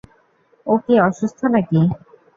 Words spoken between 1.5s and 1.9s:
নাকি?